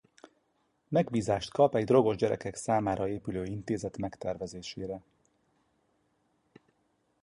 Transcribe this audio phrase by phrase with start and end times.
[0.87, 5.01] Megbízást kap egy drogos gyerekek számára épülő intézet megtervezésére.